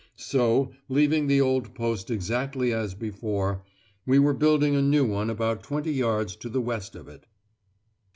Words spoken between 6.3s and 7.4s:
to the west of it.